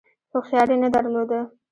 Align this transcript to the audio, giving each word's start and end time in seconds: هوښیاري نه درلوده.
هوښیاري 0.31 0.75
نه 0.83 0.89
درلوده. 0.93 1.39